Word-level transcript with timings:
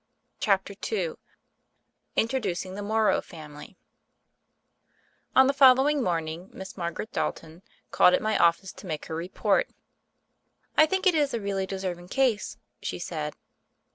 CHAPTER 0.39 0.73
II 0.91 1.13
INTRODUCING 2.15 2.73
THE 2.73 2.81
MORROW 2.81 3.21
FAMILY 3.21 3.77
ON 5.35 5.45
THE 5.45 5.53
following 5.53 6.01
morning 6.01 6.49
Miss 6.51 6.75
Margaret 6.75 7.11
Dalton 7.11 7.61
called 7.91 8.15
at 8.15 8.21
my 8.23 8.35
office 8.35 8.71
to 8.71 8.87
mal^e 8.87 9.05
her 9.05 9.15
report. 9.15 9.69
"I 10.75 10.87
think 10.87 11.05
it 11.05 11.13
is 11.13 11.35
a 11.35 11.39
really 11.39 11.67
deserving 11.67 12.07
case," 12.07 12.57
she 12.81 12.97
said. 12.97 13.35